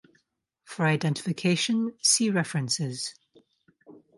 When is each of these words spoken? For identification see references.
For 0.65 0.87
identification 0.87 1.93
see 2.01 2.31
references. 2.31 3.13